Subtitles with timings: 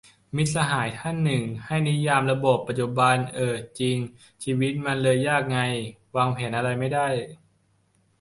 [0.35, 3.97] มิตรสหายท่านหนึ่ง ให้นิยามระบบปัจจุบัน เออจริง
[4.43, 5.59] ชีวิตมันเลยยากไง
[6.15, 7.07] วางแผนอะไรไม่ได้